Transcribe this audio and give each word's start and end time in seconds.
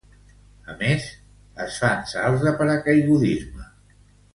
A 0.73 0.77
més, 0.79 1.05
es 1.67 1.79
fan 1.85 2.03
salts 2.15 2.49
de 2.49 2.57
paracaigudisme. 2.63 3.73